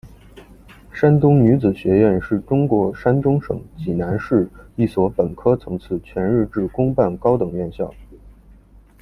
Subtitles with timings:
[0.91, 7.93] 山东女子学院是中国山东省济南市的一所本科层次全日制公办高等院校。